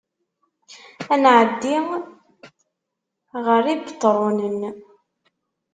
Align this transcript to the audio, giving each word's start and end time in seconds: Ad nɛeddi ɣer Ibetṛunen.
Ad 1.13 1.19
nɛeddi 1.21 1.75
ɣer 3.45 3.63
Ibetṛunen. 3.73 4.59